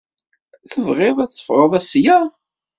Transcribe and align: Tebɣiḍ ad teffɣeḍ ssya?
Tebɣiḍ 0.69 1.17
ad 1.19 1.29
teffɣeḍ 1.31 1.73
ssya? 1.83 2.17